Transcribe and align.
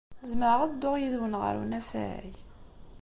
Zemreɣ 0.29 0.59
ad 0.61 0.71
dduɣ 0.73 0.95
yid-wen 0.99 1.35
ɣer 1.41 1.55
unafag? 1.63 2.31